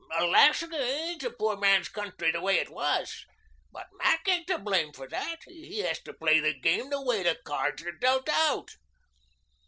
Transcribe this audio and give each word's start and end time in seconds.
Alaska 0.17 0.73
ain't 0.75 1.21
a 1.21 1.29
poor 1.29 1.55
man's 1.57 1.87
country 1.87 2.31
the 2.31 2.41
way 2.41 2.57
it 2.57 2.71
was. 2.71 3.23
But 3.71 3.85
Mac 3.99 4.27
ain't 4.27 4.47
to 4.47 4.57
blame 4.57 4.93
for 4.93 5.07
that. 5.07 5.43
He 5.45 5.77
has 5.81 6.01
to 6.01 6.13
play 6.15 6.39
the 6.39 6.59
game 6.59 6.89
the 6.89 6.99
way 6.99 7.21
the 7.21 7.37
cards 7.45 7.83
are 7.83 7.91
dealt 7.91 8.27
out." 8.27 8.71